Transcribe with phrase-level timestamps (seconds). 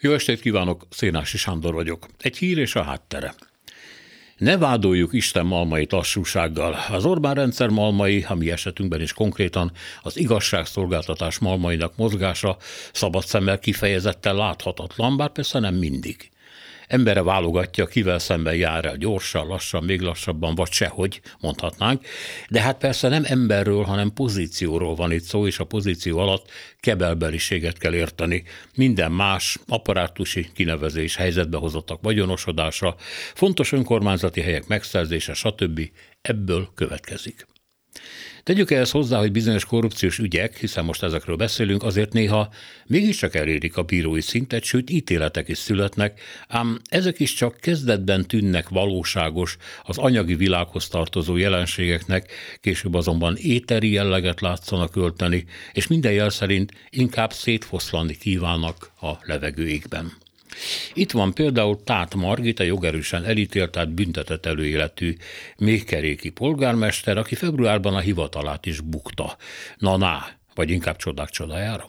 [0.00, 2.06] Jó estét kívánok, Szénási Sándor vagyok.
[2.18, 3.34] Egy hír és a háttere.
[4.36, 6.76] Ne vádoljuk Isten malmait lassúsággal.
[6.90, 9.72] Az Orbán rendszer malmai, a mi esetünkben is konkrétan
[10.02, 12.56] az igazságszolgáltatás malmainak mozgása
[12.92, 16.30] szabad szemmel kifejezetten láthatatlan, bár persze nem mindig
[16.88, 22.06] embere válogatja, kivel szemben jár el gyorsan, lassan, még lassabban, vagy sehogy, mondhatnánk.
[22.48, 27.78] De hát persze nem emberről, hanem pozícióról van itt szó, és a pozíció alatt kebelbeliséget
[27.78, 28.42] kell érteni.
[28.74, 32.96] Minden más, apparátusi kinevezés, helyzetbe hozottak vagyonosodása,
[33.34, 35.80] fontos önkormányzati helyek megszerzése, stb.
[36.22, 37.46] ebből következik.
[38.46, 42.48] Tegyük ehhez hozzá, hogy bizonyos korrupciós ügyek, hiszen most ezekről beszélünk, azért néha
[42.86, 48.68] mégiscsak elérik a bírói szintet, sőt ítéletek is születnek, ám ezek is csak kezdetben tűnnek
[48.68, 56.30] valóságos, az anyagi világhoz tartozó jelenségeknek, később azonban éteri jelleget látszanak ölteni, és minden jel
[56.30, 60.25] szerint inkább szétfoszlani kívánnak a levegőikben.
[60.94, 65.16] Itt van például Tát Margit, a jogerősen elítélt, tehát büntetett előéletű
[65.58, 69.36] méhkeréki polgármester, aki februárban a hivatalát is bukta.
[69.78, 71.84] Na, na, vagy inkább csodák csodájára.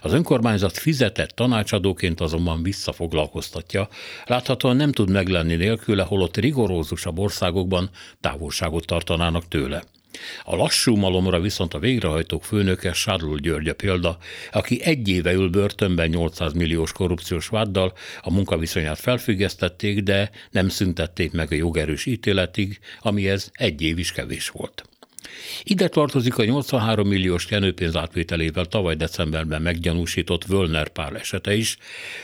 [0.00, 3.88] Az önkormányzat fizetett tanácsadóként azonban visszafoglalkoztatja,
[4.26, 9.82] láthatóan nem tud meglenni nélküle, holott rigorózusabb országokban távolságot tartanának tőle.
[10.44, 14.18] A lassú malomra viszont a végrehajtók főnöke Sádlul György példa,
[14.52, 21.32] aki egy éve ül börtönben 800 milliós korrupciós váddal, a munkaviszonyát felfüggesztették, de nem szüntették
[21.32, 24.84] meg a jogerős ítéletig, amihez egy év is kevés volt.
[25.62, 31.76] Ide tartozik a 83 milliós kenőpénz átvételével tavaly decemberben meggyanúsított Völner pár esete is,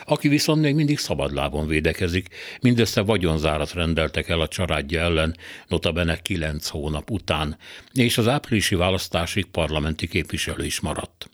[0.04, 2.28] aki viszont még mindig szabadlábon védekezik,
[2.60, 5.36] mindössze vagyonzárat rendeltek el a családja ellen,
[5.68, 7.56] notabene 9 hónap után,
[7.92, 11.28] és az áprilisi választásig parlamenti képviselő is maradt.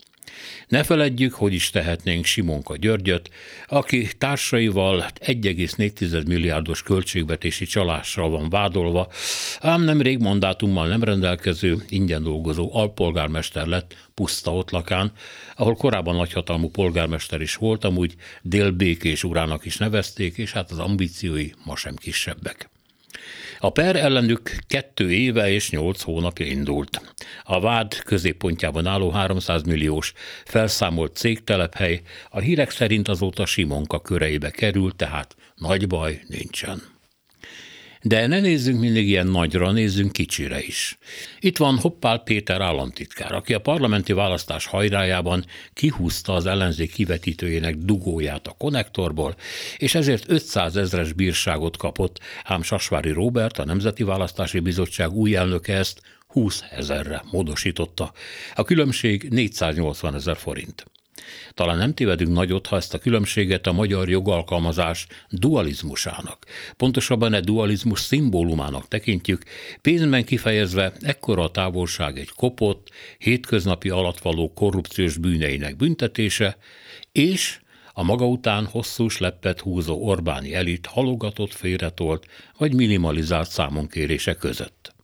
[0.67, 3.29] Ne feledjük, hogy is tehetnénk Simonka Györgyöt,
[3.67, 9.07] aki társaival 1,4 milliárdos költségvetési csalással van vádolva,
[9.59, 15.11] ám nem rég mandátummal nem rendelkező, ingyen dolgozó alpolgármester lett puszta ott lakán,
[15.55, 21.49] ahol korábban nagyhatalmú polgármester is volt, amúgy délbékés urának is nevezték, és hát az ambíciói
[21.63, 22.69] ma sem kisebbek.
[23.59, 27.01] A per ellenük kettő éve és nyolc hónapja indult.
[27.43, 30.13] A vád középpontjában álló 300 milliós
[30.45, 36.94] felszámolt cégtelephely a hírek szerint azóta Simonka köreibe került, tehát nagy baj nincsen.
[38.07, 40.97] De ne nézzünk mindig ilyen nagyra, nézzünk kicsire is.
[41.39, 48.47] Itt van Hoppál Péter államtitkár, aki a parlamenti választás hajrájában kihúzta az ellenzék kivetítőjének dugóját
[48.47, 49.35] a konnektorból,
[49.77, 55.73] és ezért 500 ezres bírságot kapott, ám Sasvári Robert, a Nemzeti Választási Bizottság új elnöke
[55.73, 58.11] ezt 20 ezerre módosította.
[58.55, 60.85] A különbség 480 ezer forint.
[61.53, 66.45] Talán nem tévedünk nagyot, ha ezt a különbséget a magyar jogalkalmazás dualizmusának,
[66.77, 69.43] pontosabban a dualizmus szimbólumának tekintjük,
[69.81, 76.57] pénzben kifejezve ekkora a távolság egy kopott, hétköznapi alatt való korrupciós bűneinek büntetése,
[77.11, 77.59] és
[77.93, 82.27] a maga után hosszú sleppet húzó Orbáni elit halogatott, félretolt
[82.57, 84.94] vagy minimalizált számonkérése között.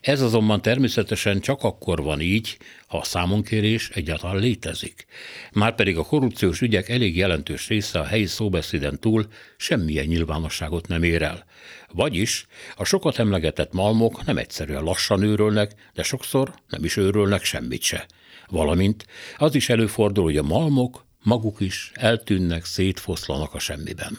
[0.00, 5.06] Ez azonban természetesen csak akkor van így, ha a számonkérés egyáltalán létezik.
[5.52, 11.22] Márpedig a korrupciós ügyek elég jelentős része a helyi szóbeszéden túl semmilyen nyilvánosságot nem ér
[11.22, 11.44] el.
[11.92, 12.46] Vagyis
[12.76, 18.06] a sokat emlegetett malmok nem egyszerűen lassan őrölnek, de sokszor nem is őrölnek semmit se.
[18.46, 19.06] Valamint
[19.36, 24.18] az is előfordul, hogy a malmok maguk is eltűnnek, szétfoszlanak a semmiben.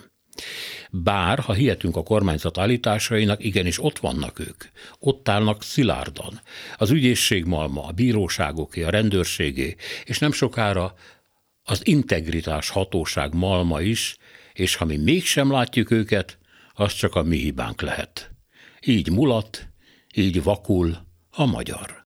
[0.92, 4.64] Bár, ha hihetünk a kormányzat állításainak, igenis ott vannak ők.
[5.00, 6.42] Ott állnak szilárdan.
[6.78, 10.94] Az ügyészség malma, a bíróságoké, a rendőrségé, és nem sokára
[11.64, 14.18] az integritás hatóság malma is,
[14.54, 16.38] és ha mi mégsem látjuk őket,
[16.74, 18.32] az csak a mi hibánk lehet.
[18.86, 19.68] Így mulat,
[20.14, 20.98] így vakul
[21.30, 21.98] a magyar.